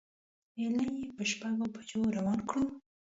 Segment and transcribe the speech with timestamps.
[0.59, 2.65] ایله یې په شپږو بجو روان کړو.